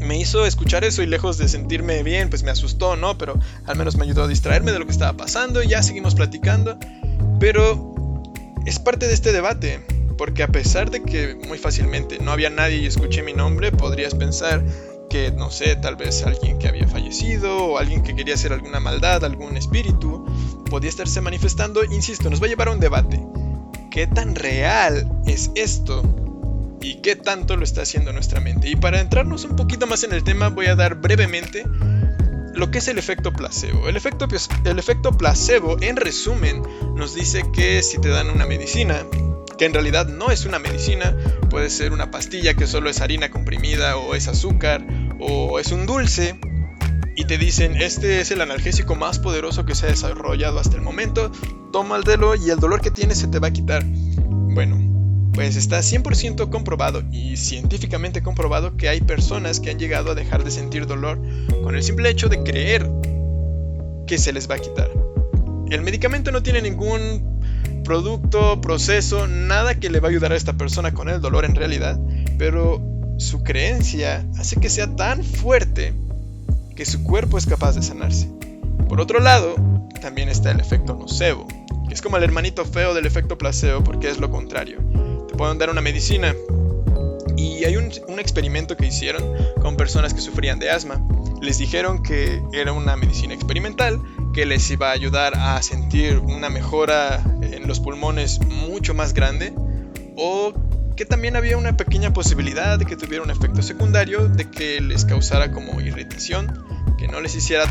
me 0.00 0.18
hizo 0.18 0.46
escuchar 0.46 0.82
eso 0.84 1.02
y 1.02 1.06
lejos 1.06 1.38
de 1.38 1.46
sentirme 1.46 2.02
bien, 2.02 2.30
pues 2.30 2.42
me 2.42 2.50
asustó, 2.50 2.96
¿no? 2.96 3.18
Pero 3.18 3.38
al 3.66 3.76
menos 3.76 3.96
me 3.96 4.04
ayudó 4.04 4.24
a 4.24 4.28
distraerme 4.28 4.72
de 4.72 4.78
lo 4.78 4.86
que 4.86 4.92
estaba 4.92 5.16
pasando 5.16 5.62
y 5.62 5.68
ya 5.68 5.82
seguimos 5.82 6.14
platicando. 6.14 6.78
Pero 7.38 7.94
es 8.66 8.78
parte 8.78 9.06
de 9.06 9.14
este 9.14 9.32
debate, 9.32 9.80
porque 10.16 10.42
a 10.42 10.48
pesar 10.48 10.90
de 10.90 11.02
que 11.02 11.36
muy 11.46 11.58
fácilmente 11.58 12.18
no 12.18 12.32
había 12.32 12.50
nadie 12.50 12.78
y 12.78 12.86
escuché 12.86 13.22
mi 13.22 13.34
nombre, 13.34 13.72
podrías 13.72 14.14
pensar 14.14 14.64
que, 15.08 15.32
no 15.32 15.50
sé, 15.50 15.76
tal 15.76 15.96
vez 15.96 16.24
alguien 16.24 16.58
que 16.58 16.68
había 16.68 16.86
fallecido 16.88 17.56
o 17.58 17.78
alguien 17.78 18.02
que 18.02 18.14
quería 18.14 18.34
hacer 18.34 18.52
alguna 18.52 18.80
maldad, 18.80 19.24
algún 19.24 19.56
espíritu, 19.56 20.24
podía 20.70 20.88
estarse 20.88 21.20
manifestando. 21.20 21.84
Insisto, 21.84 22.30
nos 22.30 22.40
va 22.40 22.46
a 22.46 22.48
llevar 22.48 22.68
a 22.68 22.72
un 22.72 22.80
debate. 22.80 23.20
¿Qué 23.90 24.06
tan 24.06 24.34
real 24.34 25.08
es 25.26 25.50
esto? 25.54 26.02
y 26.82 26.96
qué 27.02 27.16
tanto 27.16 27.56
lo 27.56 27.64
está 27.64 27.82
haciendo 27.82 28.12
nuestra 28.12 28.40
mente. 28.40 28.68
Y 28.68 28.76
para 28.76 29.00
entrarnos 29.00 29.44
un 29.44 29.56
poquito 29.56 29.86
más 29.86 30.02
en 30.04 30.12
el 30.12 30.24
tema 30.24 30.48
voy 30.48 30.66
a 30.66 30.74
dar 30.74 30.94
brevemente 30.94 31.64
lo 32.54 32.70
que 32.70 32.78
es 32.78 32.88
el 32.88 32.98
efecto 32.98 33.32
placebo. 33.32 33.88
El 33.88 33.96
efecto, 33.96 34.26
el 34.64 34.78
efecto 34.78 35.16
placebo, 35.16 35.76
en 35.80 35.96
resumen, 35.96 36.62
nos 36.94 37.14
dice 37.14 37.44
que 37.52 37.82
si 37.82 38.00
te 38.00 38.08
dan 38.08 38.30
una 38.30 38.46
medicina, 38.46 39.06
que 39.58 39.66
en 39.66 39.74
realidad 39.74 40.08
no 40.08 40.30
es 40.30 40.46
una 40.46 40.58
medicina, 40.58 41.16
puede 41.48 41.70
ser 41.70 41.92
una 41.92 42.10
pastilla 42.10 42.54
que 42.54 42.66
solo 42.66 42.90
es 42.90 43.00
harina 43.00 43.30
comprimida 43.30 43.96
o 43.96 44.14
es 44.14 44.26
azúcar 44.28 44.84
o 45.20 45.58
es 45.58 45.70
un 45.70 45.86
dulce 45.86 46.38
y 47.20 47.26
te 47.26 47.36
dicen 47.36 47.76
este 47.82 48.22
es 48.22 48.30
el 48.30 48.40
analgésico 48.40 48.94
más 48.94 49.18
poderoso 49.18 49.66
que 49.66 49.74
se 49.74 49.84
ha 49.84 49.90
desarrollado 49.90 50.58
hasta 50.58 50.76
el 50.76 50.80
momento, 50.80 51.30
toma 51.70 51.98
el 51.98 52.04
delo 52.04 52.34
y 52.34 52.48
el 52.48 52.58
dolor 52.58 52.80
que 52.80 52.90
tienes 52.90 53.18
se 53.18 53.28
te 53.28 53.38
va 53.38 53.48
a 53.48 53.50
quitar. 53.50 53.84
Bueno, 53.84 55.30
pues 55.34 55.54
está 55.56 55.80
100% 55.80 56.48
comprobado 56.48 57.02
y 57.12 57.36
científicamente 57.36 58.22
comprobado 58.22 58.78
que 58.78 58.88
hay 58.88 59.02
personas 59.02 59.60
que 59.60 59.68
han 59.68 59.78
llegado 59.78 60.12
a 60.12 60.14
dejar 60.14 60.44
de 60.44 60.50
sentir 60.50 60.86
dolor 60.86 61.20
con 61.62 61.76
el 61.76 61.82
simple 61.82 62.08
hecho 62.08 62.30
de 62.30 62.42
creer 62.42 62.90
que 64.06 64.16
se 64.16 64.32
les 64.32 64.50
va 64.50 64.54
a 64.54 64.58
quitar. 64.58 64.88
El 65.68 65.82
medicamento 65.82 66.32
no 66.32 66.42
tiene 66.42 66.62
ningún 66.62 67.42
producto, 67.84 68.62
proceso, 68.62 69.26
nada 69.26 69.74
que 69.74 69.90
le 69.90 70.00
va 70.00 70.08
a 70.08 70.10
ayudar 70.10 70.32
a 70.32 70.36
esta 70.36 70.54
persona 70.54 70.94
con 70.94 71.10
el 71.10 71.20
dolor 71.20 71.44
en 71.44 71.54
realidad, 71.54 72.00
pero 72.38 72.80
su 73.18 73.42
creencia 73.42 74.26
hace 74.38 74.56
que 74.56 74.70
sea 74.70 74.96
tan 74.96 75.22
fuerte 75.22 75.92
que 76.80 76.86
su 76.86 77.04
cuerpo 77.04 77.36
es 77.36 77.44
capaz 77.44 77.74
de 77.74 77.82
sanarse. 77.82 78.26
Por 78.88 79.02
otro 79.02 79.20
lado, 79.20 79.54
también 80.00 80.30
está 80.30 80.50
el 80.50 80.60
efecto 80.60 80.94
nocebo, 80.94 81.46
que 81.86 81.92
es 81.92 82.00
como 82.00 82.16
el 82.16 82.22
hermanito 82.22 82.64
feo 82.64 82.94
del 82.94 83.04
efecto 83.04 83.36
placebo 83.36 83.84
porque 83.84 84.08
es 84.08 84.18
lo 84.18 84.30
contrario. 84.30 84.78
Te 85.28 85.34
pueden 85.36 85.58
dar 85.58 85.68
una 85.68 85.82
medicina 85.82 86.34
y 87.36 87.64
hay 87.66 87.76
un, 87.76 87.90
un 88.08 88.18
experimento 88.18 88.78
que 88.78 88.86
hicieron 88.86 89.22
con 89.60 89.76
personas 89.76 90.14
que 90.14 90.22
sufrían 90.22 90.58
de 90.58 90.70
asma. 90.70 91.06
Les 91.42 91.58
dijeron 91.58 92.02
que 92.02 92.42
era 92.54 92.72
una 92.72 92.96
medicina 92.96 93.34
experimental 93.34 94.00
que 94.32 94.46
les 94.46 94.70
iba 94.70 94.88
a 94.88 94.92
ayudar 94.92 95.34
a 95.34 95.60
sentir 95.60 96.16
una 96.16 96.48
mejora 96.48 97.22
en 97.42 97.68
los 97.68 97.78
pulmones 97.78 98.40
mucho 98.40 98.94
más 98.94 99.12
grande 99.12 99.52
o 100.16 100.54
que 101.00 101.06
también 101.06 101.34
había 101.34 101.56
una 101.56 101.78
pequeña 101.78 102.12
posibilidad 102.12 102.78
de 102.78 102.84
que 102.84 102.94
tuviera 102.94 103.24
un 103.24 103.30
efecto 103.30 103.62
secundario 103.62 104.28
de 104.28 104.50
que 104.50 104.82
les 104.82 105.06
causara 105.06 105.50
como 105.50 105.80
irritación, 105.80 106.62
que 106.98 107.08
no 107.08 107.22
les 107.22 107.34
hiciera 107.34 107.64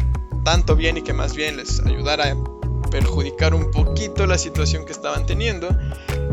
tanto 0.43 0.75
bien 0.75 0.97
y 0.97 1.03
que 1.03 1.13
más 1.13 1.35
bien 1.35 1.55
les 1.55 1.79
ayudara 1.81 2.31
a 2.31 2.89
perjudicar 2.89 3.53
un 3.53 3.69
poquito 3.69 4.25
la 4.25 4.39
situación 4.39 4.83
que 4.83 4.93
estaban 4.93 5.27
teniendo 5.27 5.69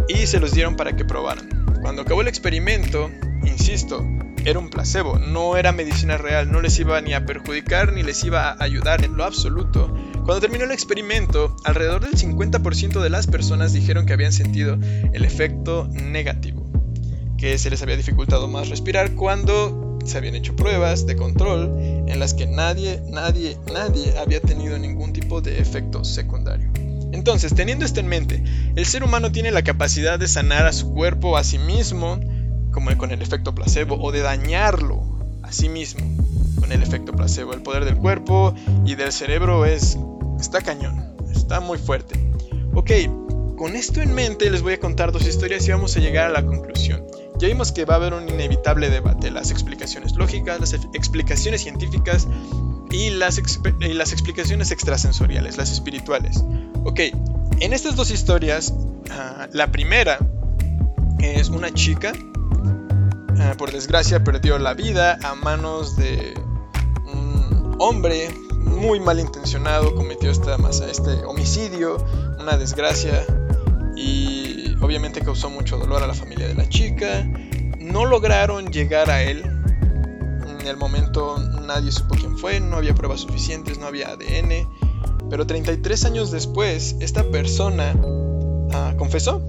y 0.08 0.26
se 0.26 0.40
los 0.40 0.52
dieron 0.52 0.76
para 0.76 0.96
que 0.96 1.04
probaran. 1.04 1.66
Cuando 1.82 2.00
acabó 2.00 2.22
el 2.22 2.28
experimento, 2.28 3.10
insisto, 3.44 4.02
era 4.46 4.58
un 4.58 4.70
placebo, 4.70 5.18
no 5.18 5.56
era 5.56 5.72
medicina 5.72 6.16
real, 6.16 6.50
no 6.50 6.60
les 6.60 6.78
iba 6.78 6.98
ni 7.00 7.12
a 7.12 7.26
perjudicar 7.26 7.92
ni 7.92 8.04
les 8.04 8.24
iba 8.24 8.52
a 8.52 8.62
ayudar 8.62 9.04
en 9.04 9.16
lo 9.16 9.24
absoluto. 9.24 9.92
Cuando 10.12 10.40
terminó 10.40 10.64
el 10.64 10.70
experimento, 10.70 11.56
alrededor 11.64 12.00
del 12.00 12.14
50% 12.14 13.00
de 13.00 13.10
las 13.10 13.26
personas 13.26 13.72
dijeron 13.72 14.06
que 14.06 14.12
habían 14.12 14.32
sentido 14.32 14.78
el 15.12 15.24
efecto 15.24 15.88
negativo, 15.92 16.65
que 17.38 17.58
se 17.58 17.70
les 17.70 17.82
había 17.82 17.96
dificultado 17.96 18.48
más 18.48 18.68
respirar 18.68 19.14
cuando 19.14 19.98
se 20.04 20.18
habían 20.18 20.36
hecho 20.36 20.54
pruebas 20.54 21.06
de 21.06 21.16
control 21.16 21.72
en 22.06 22.18
las 22.18 22.34
que 22.34 22.46
nadie, 22.46 23.02
nadie, 23.08 23.58
nadie 23.72 24.16
había 24.18 24.40
tenido 24.40 24.78
ningún 24.78 25.12
tipo 25.12 25.40
de 25.40 25.58
efecto 25.58 26.04
secundario. 26.04 26.70
Entonces, 27.12 27.54
teniendo 27.54 27.84
esto 27.84 28.00
en 28.00 28.08
mente, 28.08 28.42
el 28.74 28.86
ser 28.86 29.02
humano 29.02 29.32
tiene 29.32 29.50
la 29.50 29.62
capacidad 29.62 30.18
de 30.18 30.28
sanar 30.28 30.66
a 30.66 30.72
su 30.72 30.92
cuerpo 30.92 31.36
a 31.36 31.44
sí 31.44 31.58
mismo, 31.58 32.20
como 32.72 32.96
con 32.98 33.10
el 33.10 33.22
efecto 33.22 33.54
placebo, 33.54 33.96
o 34.00 34.12
de 34.12 34.20
dañarlo 34.20 35.02
a 35.42 35.52
sí 35.52 35.68
mismo 35.68 36.04
con 36.60 36.72
el 36.72 36.82
efecto 36.82 37.12
placebo. 37.12 37.52
El 37.52 37.62
poder 37.62 37.84
del 37.84 37.96
cuerpo 37.96 38.54
y 38.84 38.94
del 38.94 39.12
cerebro 39.12 39.64
es 39.64 39.98
está 40.40 40.60
cañón, 40.60 41.16
está 41.34 41.60
muy 41.60 41.78
fuerte. 41.78 42.14
Ok, 42.74 42.90
con 43.56 43.76
esto 43.76 44.02
en 44.02 44.14
mente 44.14 44.50
les 44.50 44.62
voy 44.62 44.74
a 44.74 44.80
contar 44.80 45.12
dos 45.12 45.26
historias 45.26 45.66
y 45.66 45.70
vamos 45.70 45.96
a 45.96 46.00
llegar 46.00 46.26
a 46.26 46.30
la 46.30 46.44
conclusión. 46.44 47.05
Ya 47.38 47.48
vimos 47.48 47.72
que 47.72 47.84
va 47.84 47.94
a 47.94 47.96
haber 47.96 48.14
un 48.14 48.28
inevitable 48.28 48.90
debate, 48.90 49.30
las 49.30 49.50
explicaciones 49.50 50.16
lógicas, 50.16 50.60
las 50.60 50.72
explicaciones 50.72 51.62
científicas 51.62 52.26
y 52.90 53.10
las, 53.10 53.40
y 53.80 53.92
las 53.92 54.12
explicaciones 54.12 54.70
extrasensoriales, 54.70 55.56
las 55.56 55.70
espirituales. 55.70 56.42
Ok, 56.84 57.00
en 57.60 57.72
estas 57.72 57.96
dos 57.96 58.10
historias, 58.10 58.72
ah, 59.10 59.48
la 59.52 59.70
primera 59.70 60.18
es 61.20 61.48
una 61.48 61.72
chica 61.72 62.12
Ah, 63.38 63.54
por 63.56 63.70
desgracia 63.70 64.24
perdió 64.24 64.58
la 64.58 64.72
vida 64.74 65.18
a 65.22 65.34
manos 65.34 65.96
de 65.96 66.34
un 67.12 67.76
hombre 67.78 68.30
muy 68.54 68.98
malintencionado, 68.98 69.94
cometió 69.94 70.30
esta 70.30 70.56
masa, 70.56 70.90
este 70.90 71.24
homicidio, 71.24 71.98
una 72.40 72.56
desgracia 72.56 73.24
y 73.94 74.35
obviamente 74.80 75.20
causó 75.20 75.50
mucho 75.50 75.78
dolor 75.78 76.02
a 76.02 76.06
la 76.06 76.14
familia 76.14 76.48
de 76.48 76.54
la 76.54 76.68
chica. 76.68 77.28
No 77.78 78.04
lograron 78.04 78.72
llegar 78.72 79.10
a 79.10 79.22
él. 79.22 79.42
En 80.60 80.66
el 80.66 80.76
momento 80.76 81.38
nadie 81.66 81.92
supo 81.92 82.14
quién 82.14 82.36
fue, 82.36 82.60
no 82.60 82.76
había 82.76 82.94
pruebas 82.94 83.20
suficientes, 83.20 83.78
no 83.78 83.86
había 83.86 84.08
ADN. 84.08 84.68
Pero 85.30 85.46
33 85.46 86.04
años 86.04 86.30
después, 86.30 86.96
esta 87.00 87.24
persona 87.24 87.94
ah, 88.72 88.94
confesó. 88.96 89.44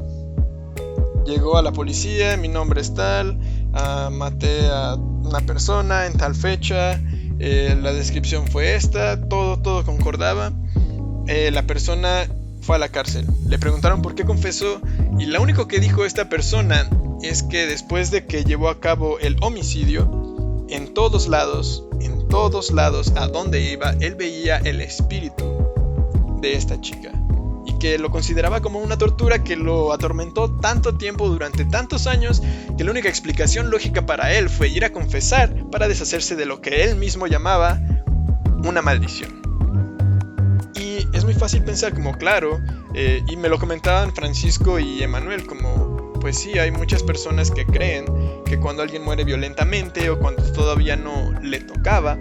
Llegó 1.25 1.57
a 1.57 1.61
la 1.61 1.73
policía, 1.73 2.37
mi 2.37 2.47
nombre 2.47 2.81
es 2.81 2.93
tal, 2.93 3.37
maté 4.11 4.67
a 4.69 4.95
una 4.95 5.41
persona 5.41 6.05
en 6.05 6.13
tal 6.13 6.35
fecha, 6.35 7.01
eh, 7.39 7.77
la 7.79 7.93
descripción 7.93 8.47
fue 8.47 8.75
esta, 8.75 9.27
todo, 9.27 9.59
todo 9.59 9.83
concordaba. 9.83 10.53
Eh, 11.27 11.51
la 11.51 11.63
persona 11.63 12.27
fue 12.61 12.77
a 12.77 12.79
la 12.79 12.89
cárcel. 12.89 13.27
Le 13.47 13.59
preguntaron 13.59 14.01
por 14.01 14.15
qué 14.15 14.25
confesó 14.25 14.81
y 15.19 15.25
lo 15.25 15.41
único 15.41 15.67
que 15.67 15.79
dijo 15.79 16.05
esta 16.05 16.29
persona 16.29 16.89
es 17.21 17.43
que 17.43 17.65
después 17.65 18.11
de 18.11 18.25
que 18.25 18.43
llevó 18.43 18.69
a 18.69 18.79
cabo 18.79 19.19
el 19.19 19.37
homicidio, 19.41 20.65
en 20.69 20.93
todos 20.93 21.27
lados, 21.27 21.85
en 22.01 22.27
todos 22.27 22.71
lados 22.71 23.13
a 23.15 23.27
donde 23.27 23.71
iba, 23.71 23.91
él 23.99 24.15
veía 24.15 24.57
el 24.57 24.81
espíritu 24.81 25.43
de 26.41 26.55
esta 26.55 26.79
chica 26.81 27.11
que 27.79 27.97
lo 27.97 28.09
consideraba 28.09 28.61
como 28.61 28.79
una 28.79 28.97
tortura 28.97 29.43
que 29.43 29.55
lo 29.55 29.93
atormentó 29.93 30.51
tanto 30.59 30.95
tiempo 30.95 31.27
durante 31.29 31.65
tantos 31.65 32.07
años 32.07 32.41
que 32.77 32.83
la 32.83 32.91
única 32.91 33.09
explicación 33.09 33.69
lógica 33.69 34.05
para 34.05 34.33
él 34.33 34.49
fue 34.49 34.69
ir 34.69 34.85
a 34.85 34.91
confesar 34.91 35.53
para 35.71 35.87
deshacerse 35.87 36.35
de 36.35 36.45
lo 36.45 36.61
que 36.61 36.83
él 36.83 36.95
mismo 36.95 37.27
llamaba 37.27 37.79
una 38.63 38.81
maldición. 38.81 39.41
Y 40.75 41.07
es 41.15 41.23
muy 41.23 41.33
fácil 41.33 41.63
pensar 41.63 41.93
como, 41.93 42.17
claro, 42.17 42.59
eh, 42.99 43.23
y 43.27 43.37
me 43.37 43.47
lo 43.47 43.59
comentaban 43.59 44.11
Francisco 44.11 44.79
y 44.79 45.03
Emanuel 45.03 45.45
como, 45.45 46.13
pues 46.19 46.39
sí, 46.39 46.57
hay 46.57 46.71
muchas 46.71 47.03
personas 47.03 47.51
que 47.51 47.63
creen 47.63 48.05
que 48.43 48.57
cuando 48.57 48.81
alguien 48.81 49.03
muere 49.03 49.23
violentamente 49.23 50.09
o 50.09 50.17
cuando 50.17 50.41
todavía 50.51 50.95
no 50.95 51.39
le 51.43 51.59
tocaba, 51.59 52.17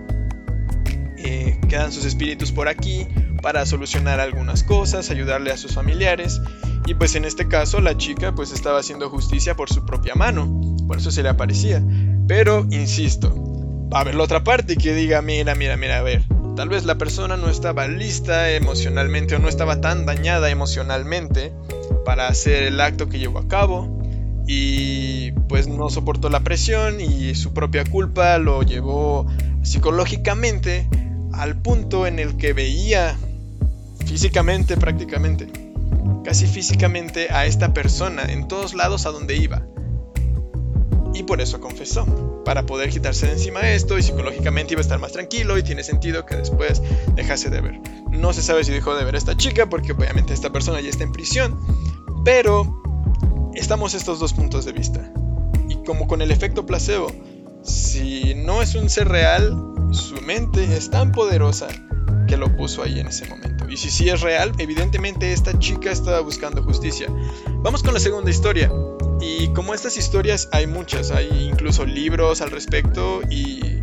eh, 1.16 1.58
quedan 1.66 1.92
sus 1.92 2.04
espíritus 2.04 2.52
por 2.52 2.68
aquí 2.68 3.08
para 3.40 3.64
solucionar 3.64 4.20
algunas 4.20 4.64
cosas, 4.64 5.08
ayudarle 5.08 5.50
a 5.50 5.56
sus 5.56 5.72
familiares. 5.72 6.42
Y 6.86 6.92
pues 6.92 7.14
en 7.14 7.24
este 7.24 7.48
caso 7.48 7.80
la 7.80 7.96
chica 7.96 8.34
pues 8.34 8.52
estaba 8.52 8.78
haciendo 8.78 9.08
justicia 9.08 9.56
por 9.56 9.70
su 9.70 9.86
propia 9.86 10.14
mano, 10.14 10.60
por 10.86 10.98
eso 10.98 11.10
se 11.10 11.22
le 11.22 11.30
aparecía. 11.30 11.82
Pero, 12.28 12.66
insisto, 12.70 13.34
va 13.90 13.98
a 13.98 14.00
haber 14.02 14.14
la 14.14 14.24
otra 14.24 14.44
parte 14.44 14.76
que 14.76 14.92
diga, 14.92 15.22
mira, 15.22 15.54
mira, 15.54 15.78
mira, 15.78 16.00
a 16.00 16.02
ver, 16.02 16.22
tal 16.56 16.70
vez 16.70 16.84
la 16.84 16.96
persona 16.96 17.36
no 17.36 17.50
estaba 17.50 17.86
lista 17.86 18.50
emocionalmente 18.50 19.36
o 19.36 19.38
no 19.38 19.48
estaba 19.48 19.82
tan 19.82 20.06
dañada 20.06 20.50
emocionalmente 20.50 21.52
para 22.04 22.28
hacer 22.28 22.62
el 22.64 22.80
acto 22.80 23.08
que 23.08 23.18
llevó 23.18 23.38
a 23.38 23.46
cabo 23.46 24.00
y 24.46 25.32
pues 25.48 25.68
no 25.68 25.90
soportó 25.90 26.30
la 26.30 26.40
presión 26.40 27.00
y 27.00 27.34
su 27.34 27.52
propia 27.52 27.84
culpa 27.84 28.38
lo 28.38 28.62
llevó 28.62 29.26
psicológicamente 29.62 30.88
al 31.32 31.56
punto 31.56 32.06
en 32.06 32.18
el 32.18 32.38
que 32.38 32.54
veía 32.54 33.16
físicamente 34.06 34.78
prácticamente, 34.78 35.48
casi 36.24 36.46
físicamente 36.46 37.30
a 37.30 37.44
esta 37.44 37.74
persona 37.74 38.22
en 38.24 38.48
todos 38.48 38.72
lados 38.72 39.04
a 39.04 39.10
donde 39.10 39.36
iba. 39.36 39.62
Y 41.16 41.22
por 41.22 41.40
eso 41.40 41.62
confesó, 41.62 42.04
para 42.44 42.66
poder 42.66 42.90
quitarse 42.90 43.24
de 43.24 43.32
encima 43.32 43.70
esto 43.70 43.96
y 43.96 44.02
psicológicamente 44.02 44.74
iba 44.74 44.80
a 44.80 44.82
estar 44.82 44.98
más 44.98 45.12
tranquilo 45.12 45.56
y 45.56 45.62
tiene 45.62 45.82
sentido 45.82 46.26
que 46.26 46.36
después 46.36 46.82
dejase 47.14 47.48
de 47.48 47.62
ver. 47.62 47.80
No 48.10 48.34
se 48.34 48.42
sabe 48.42 48.64
si 48.64 48.72
dejó 48.72 48.94
de 48.94 49.02
ver 49.02 49.14
a 49.14 49.18
esta 49.18 49.34
chica 49.34 49.66
porque 49.66 49.92
obviamente 49.92 50.34
esta 50.34 50.52
persona 50.52 50.78
ya 50.82 50.90
está 50.90 51.04
en 51.04 51.12
prisión, 51.12 51.58
pero 52.22 52.82
estamos 53.54 53.94
estos 53.94 54.18
dos 54.18 54.34
puntos 54.34 54.66
de 54.66 54.72
vista. 54.72 55.10
Y 55.70 55.76
como 55.86 56.06
con 56.06 56.20
el 56.20 56.30
efecto 56.30 56.66
placebo, 56.66 57.10
si 57.62 58.34
no 58.34 58.60
es 58.60 58.74
un 58.74 58.90
ser 58.90 59.08
real, 59.08 59.56
su 59.92 60.20
mente 60.20 60.76
es 60.76 60.90
tan 60.90 61.12
poderosa 61.12 61.68
que 62.28 62.36
lo 62.36 62.54
puso 62.58 62.82
ahí 62.82 63.00
en 63.00 63.06
ese 63.06 63.26
momento. 63.26 63.66
Y 63.70 63.78
si 63.78 63.90
sí 63.90 64.10
es 64.10 64.20
real, 64.20 64.52
evidentemente 64.58 65.32
esta 65.32 65.58
chica 65.58 65.90
estaba 65.90 66.20
buscando 66.20 66.62
justicia. 66.62 67.08
Vamos 67.62 67.82
con 67.82 67.94
la 67.94 68.00
segunda 68.00 68.30
historia. 68.30 68.70
Y 69.20 69.48
como 69.48 69.74
estas 69.74 69.96
historias 69.96 70.48
hay 70.52 70.66
muchas, 70.66 71.10
hay 71.10 71.28
incluso 71.50 71.86
libros 71.86 72.40
al 72.40 72.50
respecto 72.50 73.20
y 73.30 73.80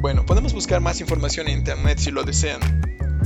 bueno, 0.00 0.24
podemos 0.24 0.54
buscar 0.54 0.80
más 0.80 1.00
información 1.00 1.48
en 1.48 1.58
internet 1.58 1.98
si 1.98 2.10
lo 2.10 2.22
desean. 2.22 2.60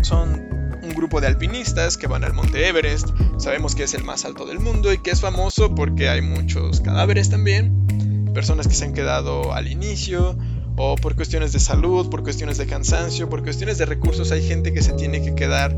Son 0.03 0.49
un 0.83 0.95
grupo 0.95 1.21
de 1.21 1.27
alpinistas 1.27 1.97
que 1.97 2.07
van 2.07 2.25
al 2.25 2.35
Monte 2.35 2.69
Everest. 2.69 3.09
Sabemos 3.39 3.75
que 3.75 3.85
es 3.85 3.95
el 3.95 4.05
más 4.05 4.25
alto 4.25 4.45
del 4.45 4.61
mundo 4.61 4.93
y 4.93 4.99
que 4.99 5.11
es 5.11 5.21
famoso 5.21 5.75
porque 5.75 6.09
hay 6.09 6.21
muchos 6.21 6.81
cadáveres 6.81 7.31
también. 7.31 8.31
Personas 8.35 8.67
que 8.67 8.75
se 8.75 8.85
han 8.85 8.93
quedado 8.93 9.53
al 9.53 9.69
inicio 9.69 10.37
o 10.77 10.97
por 10.97 11.15
cuestiones 11.15 11.53
de 11.53 11.61
salud, 11.61 12.11
por 12.11 12.23
cuestiones 12.23 12.59
de 12.59 12.67
cansancio, 12.67 13.29
por 13.29 13.43
cuestiones 13.43 13.79
de 13.79 13.87
recursos. 13.87 14.33
Hay 14.33 14.47
gente 14.47 14.73
que 14.73 14.83
se 14.83 14.93
tiene 14.93 15.23
que 15.23 15.35
quedar 15.35 15.77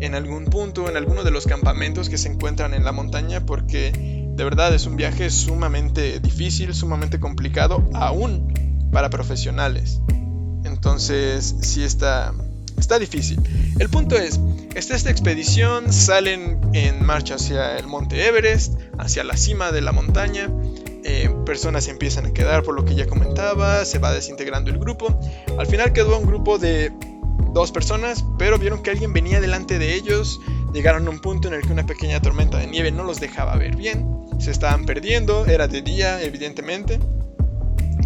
en 0.00 0.14
algún 0.14 0.46
punto, 0.46 0.88
en 0.88 0.96
alguno 0.96 1.24
de 1.24 1.30
los 1.30 1.46
campamentos 1.46 2.08
que 2.08 2.18
se 2.18 2.28
encuentran 2.28 2.72
en 2.72 2.84
la 2.84 2.92
montaña 2.92 3.44
porque 3.44 3.92
de 4.38 4.44
verdad 4.44 4.72
es 4.72 4.86
un 4.86 4.94
viaje 4.94 5.30
sumamente 5.30 6.20
difícil, 6.20 6.72
sumamente 6.72 7.18
complicado, 7.18 7.84
aún 7.92 8.88
para 8.92 9.10
profesionales. 9.10 10.00
Entonces, 10.64 11.56
sí 11.60 11.82
está, 11.82 12.32
está 12.78 13.00
difícil. 13.00 13.40
El 13.80 13.88
punto 13.88 14.14
es, 14.14 14.38
está 14.76 14.94
esta 14.94 15.10
expedición, 15.10 15.92
salen 15.92 16.60
en 16.72 17.04
marcha 17.04 17.34
hacia 17.34 17.78
el 17.78 17.88
monte 17.88 18.28
Everest, 18.28 18.78
hacia 18.96 19.24
la 19.24 19.36
cima 19.36 19.72
de 19.72 19.80
la 19.80 19.90
montaña. 19.90 20.48
Eh, 21.02 21.34
personas 21.44 21.88
empiezan 21.88 22.26
a 22.26 22.32
quedar 22.32 22.62
por 22.62 22.76
lo 22.76 22.84
que 22.84 22.94
ya 22.94 23.08
comentaba, 23.08 23.84
se 23.84 23.98
va 23.98 24.12
desintegrando 24.12 24.70
el 24.70 24.78
grupo. 24.78 25.18
Al 25.58 25.66
final 25.66 25.92
quedó 25.92 26.16
un 26.16 26.26
grupo 26.26 26.58
de 26.58 26.92
dos 27.52 27.72
personas, 27.72 28.24
pero 28.38 28.56
vieron 28.56 28.84
que 28.84 28.90
alguien 28.90 29.12
venía 29.12 29.40
delante 29.40 29.80
de 29.80 29.94
ellos. 29.94 30.40
Llegaron 30.72 31.08
a 31.08 31.10
un 31.10 31.18
punto 31.18 31.48
en 31.48 31.54
el 31.54 31.62
que 31.62 31.72
una 31.72 31.86
pequeña 31.86 32.22
tormenta 32.22 32.58
de 32.58 32.68
nieve 32.68 32.92
no 32.92 33.02
los 33.02 33.18
dejaba 33.18 33.56
ver 33.56 33.74
bien. 33.74 34.17
Se 34.38 34.50
estaban 34.50 34.86
perdiendo, 34.86 35.46
era 35.46 35.68
de 35.68 35.82
día, 35.82 36.22
evidentemente. 36.22 36.98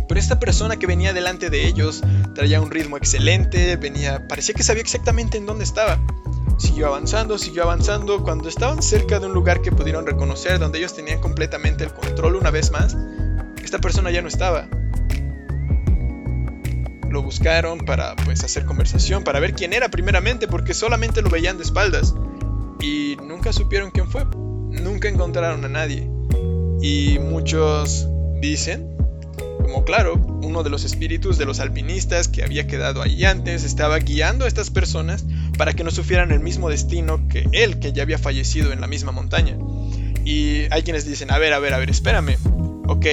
Pero 0.08 0.20
esta 0.20 0.38
persona 0.38 0.76
que 0.76 0.86
venía 0.86 1.12
delante 1.12 1.48
de 1.48 1.66
ellos 1.66 2.02
traía 2.34 2.60
un 2.60 2.70
ritmo 2.70 2.96
excelente, 2.96 3.76
venía, 3.76 4.26
parecía 4.28 4.54
que 4.54 4.62
sabía 4.62 4.82
exactamente 4.82 5.38
en 5.38 5.46
dónde 5.46 5.64
estaba. 5.64 5.98
Siguió 6.58 6.88
avanzando, 6.88 7.38
siguió 7.38 7.62
avanzando. 7.62 8.22
Cuando 8.22 8.48
estaban 8.48 8.82
cerca 8.82 9.18
de 9.18 9.26
un 9.26 9.32
lugar 9.32 9.62
que 9.62 9.72
pudieron 9.72 10.06
reconocer, 10.06 10.58
donde 10.58 10.78
ellos 10.78 10.94
tenían 10.94 11.20
completamente 11.20 11.84
el 11.84 11.92
control 11.92 12.36
una 12.36 12.50
vez 12.50 12.70
más, 12.72 12.96
esta 13.62 13.78
persona 13.78 14.10
ya 14.10 14.22
no 14.22 14.28
estaba. 14.28 14.68
Lo 17.08 17.22
buscaron 17.22 17.78
para 17.78 18.14
pues 18.16 18.44
hacer 18.44 18.66
conversación, 18.66 19.24
para 19.24 19.40
ver 19.40 19.54
quién 19.54 19.72
era 19.72 19.88
primeramente, 19.88 20.46
porque 20.46 20.74
solamente 20.74 21.22
lo 21.22 21.30
veían 21.30 21.56
de 21.56 21.64
espaldas. 21.64 22.14
Y 22.80 23.16
nunca 23.22 23.52
supieron 23.52 23.90
quién 23.90 24.10
fue. 24.10 24.26
Nunca 24.26 25.08
encontraron 25.08 25.64
a 25.64 25.68
nadie. 25.68 26.11
Y 26.82 27.18
muchos 27.20 28.08
dicen 28.40 28.92
como 29.72 29.84
claro, 29.84 30.16
uno 30.42 30.62
de 30.62 30.70
los 30.70 30.84
espíritus 30.84 31.38
de 31.38 31.46
los 31.46 31.60
alpinistas 31.60 32.28
que 32.28 32.42
había 32.42 32.66
quedado 32.66 33.00
ahí 33.00 33.24
antes 33.24 33.64
estaba 33.64 33.98
guiando 33.98 34.44
a 34.44 34.48
estas 34.48 34.70
personas 34.70 35.24
para 35.56 35.72
que 35.72 35.84
no 35.84 35.90
sufrieran 35.90 36.30
el 36.30 36.40
mismo 36.40 36.68
destino 36.68 37.26
que 37.28 37.46
él, 37.52 37.78
que 37.78 37.92
ya 37.92 38.02
había 38.02 38.18
fallecido 38.18 38.72
en 38.72 38.80
la 38.80 38.86
misma 38.86 39.12
montaña. 39.12 39.56
Y 40.24 40.64
hay 40.70 40.82
quienes 40.82 41.06
dicen, 41.06 41.30
a 41.30 41.38
ver, 41.38 41.52
a 41.52 41.58
ver, 41.58 41.74
a 41.74 41.78
ver, 41.78 41.90
espérame. 41.90 42.36
Ok, 42.86 43.06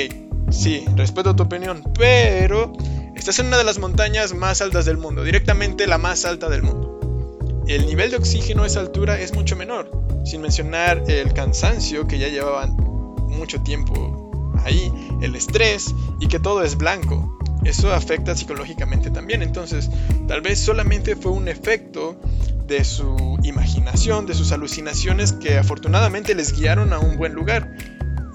sí, 0.51 0.83
respeto 0.95 1.35
tu 1.35 1.43
opinión, 1.43 1.83
pero 1.97 2.73
estás 3.15 3.39
en 3.39 3.47
una 3.47 3.57
de 3.57 3.63
las 3.63 3.79
montañas 3.79 4.33
más 4.33 4.61
altas 4.61 4.85
del 4.85 4.97
mundo, 4.97 5.23
directamente 5.23 5.87
la 5.87 5.97
más 5.97 6.25
alta 6.25 6.49
del 6.49 6.63
mundo. 6.63 7.63
El 7.67 7.85
nivel 7.85 8.11
de 8.11 8.17
oxígeno 8.17 8.63
a 8.63 8.67
esa 8.67 8.79
altura 8.79 9.19
es 9.19 9.33
mucho 9.33 9.55
menor, 9.55 9.91
sin 10.25 10.41
mencionar 10.41 11.03
el 11.07 11.33
cansancio 11.33 12.07
que 12.07 12.17
ya 12.17 12.27
llevaban 12.27 12.88
mucho 13.29 13.61
tiempo 13.61 14.51
ahí, 14.63 14.91
el 15.21 15.35
estrés 15.35 15.93
y 16.19 16.27
que 16.27 16.39
todo 16.39 16.63
es 16.63 16.77
blanco. 16.77 17.37
Eso 17.63 17.93
afecta 17.93 18.35
psicológicamente 18.35 19.11
también. 19.11 19.41
Entonces, 19.41 19.89
tal 20.27 20.41
vez 20.41 20.59
solamente 20.59 21.15
fue 21.15 21.31
un 21.31 21.47
efecto 21.47 22.19
de 22.65 22.83
su 22.83 23.37
imaginación, 23.43 24.25
de 24.25 24.35
sus 24.35 24.51
alucinaciones 24.51 25.33
que 25.33 25.57
afortunadamente 25.57 26.35
les 26.35 26.53
guiaron 26.53 26.93
a 26.93 26.99
un 26.99 27.17
buen 27.17 27.33
lugar. 27.33 27.75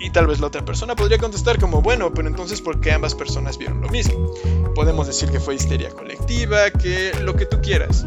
Y 0.01 0.11
tal 0.11 0.27
vez 0.27 0.41
la 0.41 0.49
otra 0.49 0.65
persona 0.65 0.97
podría 0.97 1.19
contestar 1.19 1.59
como, 1.59 1.81
bueno, 1.81 2.13
pero 2.13 2.29
entonces 2.29 2.61
¿por 2.61 2.81
qué 2.81 2.93
ambas 2.93 3.15
personas 3.15 3.57
vieron 3.57 3.81
lo 3.81 3.89
mismo? 3.89 4.35
Podemos 4.75 5.07
decir 5.07 5.31
que 5.31 5.41
fue 5.41 5.55
histeria 5.55 5.89
colectiva, 5.91 6.71
que 6.71 7.13
lo 7.23 7.35
que 7.37 7.47
tú 7.47 7.61
quieras. 7.63 8.05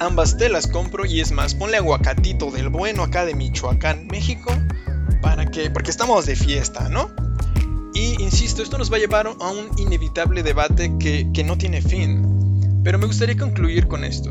Ambas 0.00 0.36
te 0.36 0.48
las 0.48 0.66
compro 0.66 1.06
y 1.06 1.20
es 1.20 1.30
más, 1.32 1.54
ponle 1.54 1.78
aguacatito 1.78 2.50
del 2.50 2.68
bueno 2.68 3.04
acá 3.04 3.24
de 3.24 3.34
Michoacán, 3.34 4.08
México, 4.08 4.50
para 5.24 5.46
que, 5.46 5.70
porque 5.70 5.90
estamos 5.90 6.26
de 6.26 6.36
fiesta, 6.36 6.90
¿no? 6.90 7.10
Y 7.94 8.22
insisto, 8.22 8.62
esto 8.62 8.76
nos 8.76 8.92
va 8.92 8.98
a 8.98 9.00
llevar 9.00 9.26
a 9.26 9.30
un 9.30 9.70
inevitable 9.78 10.42
debate 10.42 10.92
que, 10.98 11.44
no 11.44 11.56
tiene 11.56 11.80
fin. 11.80 12.82
Pero 12.84 12.98
me 12.98 13.06
gustaría 13.06 13.34
concluir 13.34 13.88
con 13.88 14.04
esto. 14.04 14.30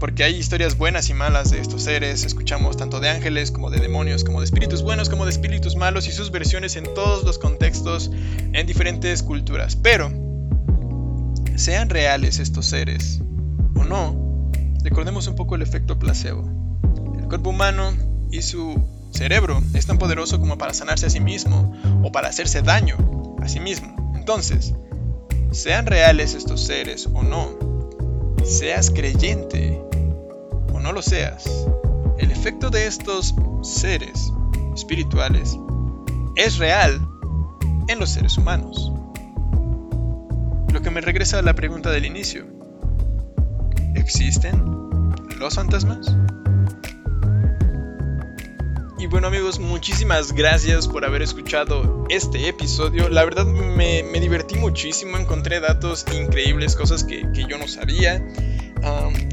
Porque 0.00 0.24
hay 0.24 0.36
historias 0.36 0.78
buenas 0.78 1.10
y 1.10 1.14
malas 1.14 1.50
de 1.50 1.60
estos 1.60 1.82
seres, 1.82 2.24
escuchamos 2.24 2.78
tanto 2.78 2.98
de 2.98 3.10
ángeles 3.10 3.50
como 3.50 3.68
de 3.68 3.78
demonios, 3.78 4.24
como 4.24 4.40
de 4.40 4.46
espíritus 4.46 4.82
buenos, 4.82 5.10
como 5.10 5.26
de 5.26 5.32
espíritus 5.32 5.76
malos 5.76 6.08
y 6.08 6.12
sus 6.12 6.30
versiones 6.30 6.76
en 6.76 6.84
todos 6.94 7.22
los 7.24 7.38
contextos, 7.38 8.10
en 8.54 8.66
diferentes 8.66 9.22
culturas. 9.22 9.76
Pero, 9.76 10.10
sean 11.56 11.90
reales 11.90 12.38
estos 12.38 12.64
seres 12.64 13.20
o 13.76 13.84
no, 13.84 14.50
recordemos 14.82 15.26
un 15.26 15.36
poco 15.36 15.56
el 15.56 15.62
efecto 15.62 15.98
placebo. 15.98 16.48
El 17.18 17.28
cuerpo 17.28 17.50
humano 17.50 17.92
y 18.30 18.40
su 18.40 18.82
cerebro 19.14 19.62
es 19.74 19.86
tan 19.86 19.98
poderoso 19.98 20.40
como 20.40 20.58
para 20.58 20.74
sanarse 20.74 21.06
a 21.06 21.10
sí 21.10 21.20
mismo 21.20 21.72
o 22.02 22.12
para 22.12 22.28
hacerse 22.28 22.62
daño 22.62 22.96
a 23.40 23.48
sí 23.48 23.60
mismo. 23.60 24.12
Entonces, 24.14 24.74
sean 25.52 25.86
reales 25.86 26.34
estos 26.34 26.64
seres 26.64 27.08
o 27.12 27.22
no, 27.22 27.56
seas 28.44 28.90
creyente 28.90 29.80
o 30.72 30.80
no 30.80 30.92
lo 30.92 31.00
seas, 31.00 31.44
el 32.18 32.30
efecto 32.30 32.70
de 32.70 32.86
estos 32.86 33.34
seres 33.62 34.32
espirituales 34.74 35.56
es 36.36 36.58
real 36.58 37.00
en 37.88 38.00
los 38.00 38.10
seres 38.10 38.36
humanos. 38.36 38.92
Lo 40.72 40.82
que 40.82 40.90
me 40.90 41.00
regresa 41.00 41.38
a 41.38 41.42
la 41.42 41.54
pregunta 41.54 41.90
del 41.90 42.04
inicio. 42.04 42.46
¿Existen 43.94 44.60
los 45.38 45.54
fantasmas? 45.54 46.16
Y 49.04 49.06
bueno 49.06 49.26
amigos, 49.26 49.58
muchísimas 49.58 50.32
gracias 50.32 50.88
por 50.88 51.04
haber 51.04 51.20
escuchado 51.20 52.06
este 52.08 52.48
episodio. 52.48 53.10
La 53.10 53.22
verdad 53.22 53.44
me, 53.44 54.02
divertí 54.18 54.54
muchísimo, 54.54 55.18
encontré 55.18 55.60
datos 55.60 56.06
increíbles, 56.18 56.74
cosas 56.74 57.04
que, 57.04 57.22
yo 57.46 57.58
no 57.58 57.68
sabía. 57.68 58.26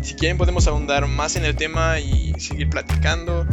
si 0.01 0.15
quieren 0.15 0.37
podemos 0.37 0.67
ahondar 0.67 1.07
más 1.07 1.37
en 1.37 1.45
el 1.45 1.55
tema 1.55 2.01
y 2.01 2.33
seguir 2.37 2.69
platicando. 2.69 3.47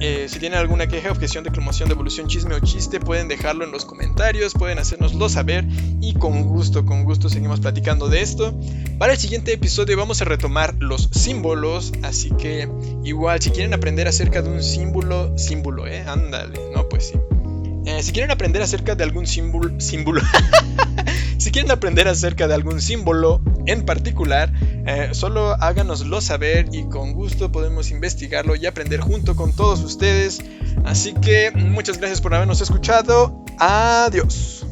Eh, 0.00 0.28
si 0.30 0.38
tienen 0.38 0.58
alguna 0.58 0.86
queja, 0.86 1.10
objeción, 1.10 1.44
declamación, 1.44 1.90
devolución, 1.90 2.26
chisme 2.26 2.54
o 2.54 2.60
chiste, 2.60 2.98
pueden 2.98 3.28
dejarlo 3.28 3.62
en 3.62 3.70
los 3.70 3.84
comentarios, 3.84 4.54
pueden 4.54 4.78
hacérnoslo 4.78 5.28
saber 5.28 5.66
y 6.00 6.14
con 6.14 6.42
gusto, 6.44 6.86
con 6.86 7.04
gusto 7.04 7.28
seguimos 7.28 7.60
platicando 7.60 8.08
de 8.08 8.22
esto. 8.22 8.58
Para 9.00 9.14
el 9.14 9.18
siguiente 9.18 9.54
episodio 9.54 9.96
vamos 9.96 10.20
a 10.20 10.26
retomar 10.26 10.74
los 10.78 11.08
símbolos, 11.10 11.94
así 12.02 12.28
que 12.32 12.68
igual 13.02 13.40
si 13.40 13.48
quieren 13.48 13.72
aprender 13.72 14.06
acerca 14.06 14.42
de 14.42 14.50
un 14.50 14.62
símbolo, 14.62 15.38
símbolo, 15.38 15.86
eh, 15.86 16.04
ándale, 16.06 16.60
no 16.74 16.86
pues 16.86 17.08
sí. 17.08 17.14
Eh, 17.86 18.02
si 18.02 18.12
quieren 18.12 18.30
aprender 18.30 18.60
acerca 18.60 18.94
de 18.96 19.04
algún 19.04 19.26
símbolo, 19.26 19.80
símbolo, 19.80 20.20
si 21.38 21.50
quieren 21.50 21.70
aprender 21.70 22.08
acerca 22.08 22.46
de 22.46 22.52
algún 22.52 22.82
símbolo 22.82 23.40
en 23.64 23.86
particular, 23.86 24.52
eh, 24.84 25.08
solo 25.12 25.54
háganoslo 25.54 26.20
saber 26.20 26.66
y 26.70 26.84
con 26.90 27.14
gusto 27.14 27.50
podemos 27.50 27.90
investigarlo 27.90 28.54
y 28.54 28.66
aprender 28.66 29.00
junto 29.00 29.34
con 29.34 29.56
todos 29.56 29.80
ustedes. 29.80 30.42
Así 30.84 31.14
que 31.14 31.52
muchas 31.52 31.96
gracias 31.96 32.20
por 32.20 32.34
habernos 32.34 32.60
escuchado. 32.60 33.46
Adiós. 33.58 34.66